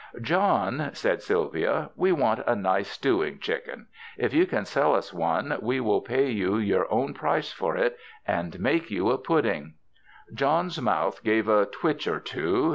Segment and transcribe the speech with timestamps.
[0.17, 3.85] ''John," said Sylvia, "we want a nice stewing chicken.
[4.17, 7.99] If you can sell us one, we will pay you your own price for it,
[8.25, 9.75] and make you a pudding."
[10.33, 12.69] John's mouth gave a twitch or two.